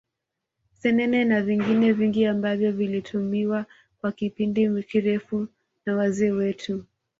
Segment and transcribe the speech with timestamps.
[0.79, 3.65] Senene na vingine vingi ambavyo vilitumiwa
[4.01, 5.47] kwa kipindi kirefu
[5.85, 6.85] na wazee wetu